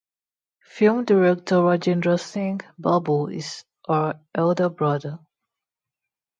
[0.63, 5.19] Film director Rajendra Singh Babu is her elder brother.